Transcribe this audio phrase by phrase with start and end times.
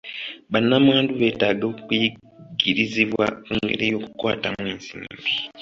[0.51, 5.29] Bannamwandu beetaaga okuyigirizibwa ku ngeri y'okukwatamu ensimbi.